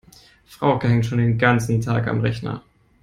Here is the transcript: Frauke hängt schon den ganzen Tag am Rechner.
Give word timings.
Frauke 0.47 0.87
hängt 0.89 1.05
schon 1.05 1.19
den 1.19 1.37
ganzen 1.37 1.79
Tag 1.79 2.07
am 2.07 2.21
Rechner. 2.21 2.63